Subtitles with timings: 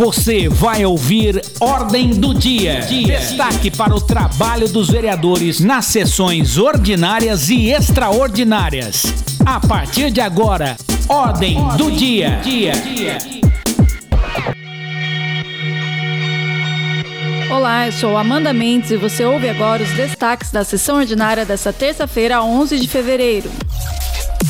[0.00, 2.80] Você vai ouvir Ordem do Dia.
[2.80, 9.02] Destaque para o trabalho dos vereadores nas sessões ordinárias e extraordinárias.
[9.44, 10.74] A partir de agora,
[11.06, 12.40] Ordem, Ordem do Dia.
[12.42, 12.72] dia.
[17.50, 21.74] Olá, eu sou Amanda Mendes e você ouve agora os destaques da sessão ordinária desta
[21.74, 23.50] terça-feira, 11 de fevereiro.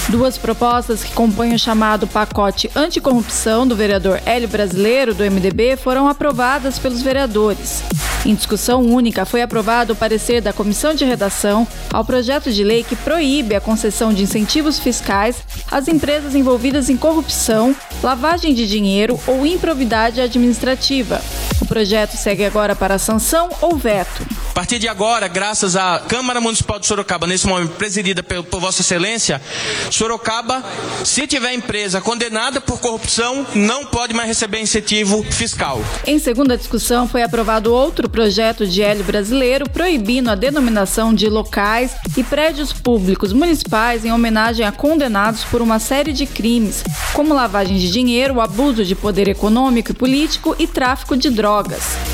[0.08, 6.08] Duas propostas que compõem o chamado pacote anticorrupção do vereador Hélio Brasileiro, do MDB, foram
[6.08, 7.82] aprovadas pelos vereadores.
[8.26, 12.82] Em discussão única, foi aprovado o parecer da Comissão de Redação ao projeto de lei
[12.82, 19.18] que proíbe a concessão de incentivos fiscais às empresas envolvidas em corrupção, lavagem de dinheiro
[19.26, 21.20] ou improvidade administrativa.
[21.60, 24.26] O projeto segue agora para sanção ou veto.
[24.60, 28.60] A partir de agora, graças à Câmara Municipal de Sorocaba, nesse momento presidida por, por
[28.60, 29.40] Vossa Excelência,
[29.90, 30.62] Sorocaba,
[31.02, 35.82] se tiver empresa condenada por corrupção, não pode mais receber incentivo fiscal.
[36.06, 41.92] Em segunda discussão, foi aprovado outro projeto de Hélio brasileiro proibindo a denominação de locais
[42.14, 47.78] e prédios públicos municipais em homenagem a condenados por uma série de crimes, como lavagem
[47.78, 52.09] de dinheiro, abuso de poder econômico e político e tráfico de drogas.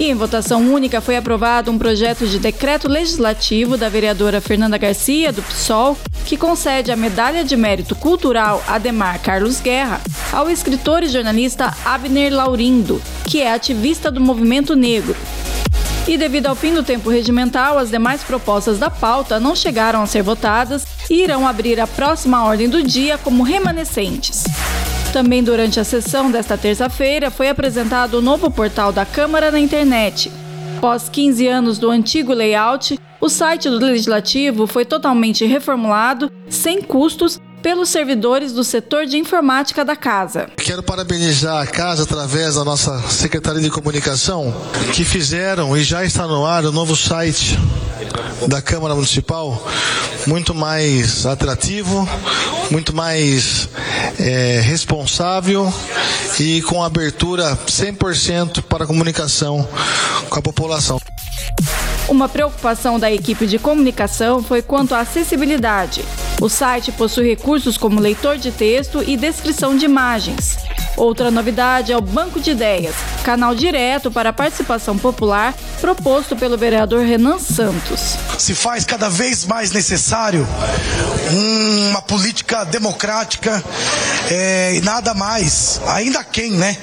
[0.00, 5.30] E em votação única foi aprovado um projeto de decreto legislativo da vereadora Fernanda Garcia,
[5.30, 10.00] do PSOL, que concede a Medalha de Mérito Cultural Ademar Carlos Guerra
[10.32, 15.14] ao escritor e jornalista Abner Laurindo, que é ativista do movimento negro.
[16.08, 20.06] E devido ao fim do tempo regimental, as demais propostas da pauta não chegaram a
[20.06, 24.44] ser votadas e irão abrir a próxima ordem do dia como remanescentes.
[25.12, 30.30] Também durante a sessão desta terça-feira foi apresentado o novo portal da Câmara na internet.
[30.78, 37.40] Após 15 anos do antigo layout, o site do Legislativo foi totalmente reformulado, sem custos,
[37.60, 40.48] pelos servidores do setor de informática da casa.
[40.56, 44.54] Quero parabenizar a casa através da nossa Secretaria de Comunicação,
[44.94, 47.58] que fizeram e já está no ar o novo site
[48.48, 49.62] da Câmara Municipal,
[50.26, 52.08] muito mais atrativo,
[52.70, 53.68] muito mais
[54.20, 55.72] é, responsável
[56.38, 59.66] e com abertura 100% para a comunicação
[60.28, 61.00] com a população.
[62.08, 66.04] Uma preocupação da equipe de comunicação foi quanto à acessibilidade.
[66.40, 70.58] O site possui recursos como leitor de texto e descrição de imagens.
[70.96, 76.58] Outra novidade é o Banco de Ideias, canal direto para a participação popular proposto pelo
[76.58, 78.16] vereador Renan Santos.
[78.38, 80.46] Se faz cada vez mais necessário
[81.90, 83.62] uma política democrática
[84.30, 86.76] é, nada mais, ainda quem, né?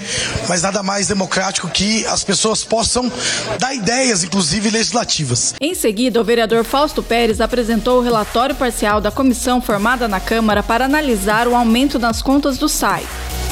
[0.48, 3.12] Mas nada mais democrático que as pessoas possam
[3.60, 5.56] dar ideias, inclusive legislativas.
[5.62, 10.62] Em seguida, o vereador Fausto Pérez apresentou o relatório parcial da comissão formada na Câmara
[10.62, 13.06] para analisar o aumento nas contas do SAI.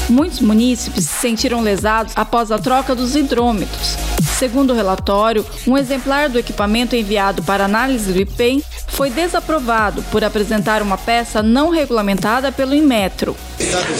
[0.07, 3.95] Muitos munícipes se sentiram lesados após a troca dos hidrômetros.
[4.37, 10.23] Segundo o relatório, um exemplar do equipamento enviado para análise do IPEM foi desaprovado por
[10.23, 13.35] apresentar uma peça não regulamentada pelo Inmetro.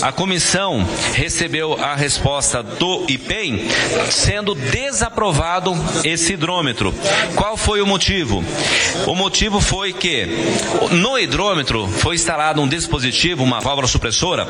[0.02, 3.68] A comissão recebeu a resposta do IPEM
[4.10, 6.94] sendo desaprovado esse hidrômetro.
[7.36, 8.44] Qual foi o motivo?
[9.08, 10.28] O motivo foi que
[10.92, 14.48] no hidrômetro foi instalado um dispositivo, uma válvula supressora,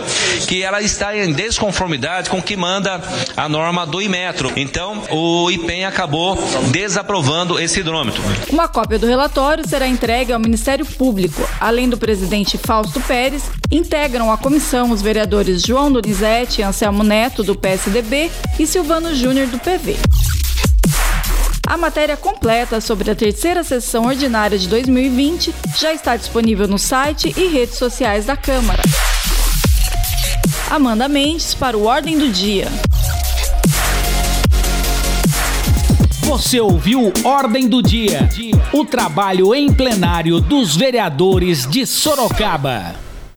[0.47, 3.01] que ela está em desconformidade com o que manda
[3.35, 4.51] a norma do Inmetro.
[4.55, 6.37] Então, o IPEM acabou
[6.71, 8.21] desaprovando esse hidrômetro.
[8.49, 11.47] Uma cópia do relatório será entregue ao Ministério Público.
[11.59, 17.55] Além do presidente Fausto Pérez, integram a comissão os vereadores João Donizete, Anselmo Neto, do
[17.55, 19.97] PSDB, e Silvano Júnior, do PV.
[21.67, 27.31] A matéria completa sobre a terceira sessão ordinária de 2020 já está disponível no site
[27.37, 28.81] e redes sociais da Câmara.
[30.71, 32.67] Amanda Mendes para o Ordem do Dia.
[36.23, 38.27] Você ouviu Ordem do Dia,
[38.73, 43.04] o trabalho em plenário dos vereadores de Sorocaba.